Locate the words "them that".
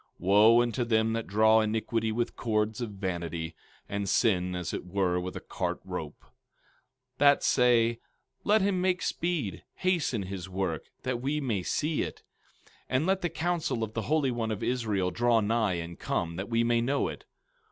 0.83-1.27